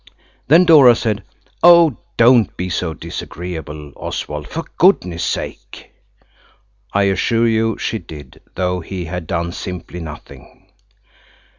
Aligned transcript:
Then 0.47 0.65
Dora 0.65 0.95
said, 0.95 1.23
"Oh, 1.61 1.97
don't 2.17 2.57
be 2.57 2.69
so 2.71 2.95
disagreeable, 2.95 3.93
Oswald, 3.95 4.47
for 4.47 4.63
goodness' 4.79 5.23
sake!" 5.23 5.91
I 6.91 7.03
assure 7.03 7.47
you 7.47 7.77
she 7.77 7.99
did, 7.99 8.41
though 8.55 8.79
he 8.79 9.05
had 9.05 9.27
done 9.27 9.51
simply 9.51 9.99
nothing. 9.99 10.71